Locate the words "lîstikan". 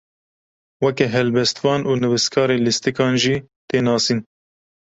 2.65-3.13